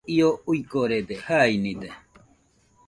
Io 0.13 0.29
uigorede, 0.53 1.19
jainide, 1.27 1.91